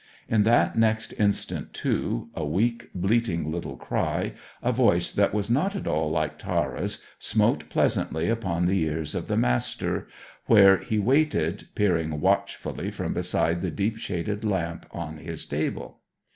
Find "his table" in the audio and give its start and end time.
15.17-15.99